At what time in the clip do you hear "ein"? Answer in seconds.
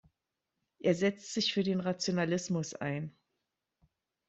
2.73-3.15